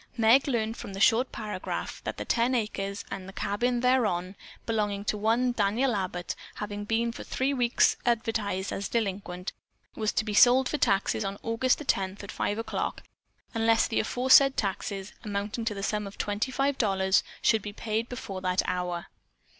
[0.17, 4.35] Meg learned from the short paragraph that the ten acres and "cabin thereon"
[4.65, 9.53] belonging to one Daniel Abbott, having been for three weeks advertised as delinquent,
[9.95, 13.03] was to be sold for taxes on August the tenth at five o'clock
[13.53, 18.09] unless the aforesaid taxes, amounting to the sum of twenty five dollars, should be paid
[18.09, 19.05] before that hour.